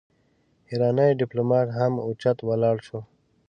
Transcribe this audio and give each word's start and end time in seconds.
ايرانی 0.69 1.11
ډيپلومات 1.21 1.67
هم 1.79 1.93
اوچت 2.05 2.37
ولاړ 2.49 2.77
شو. 2.87 2.99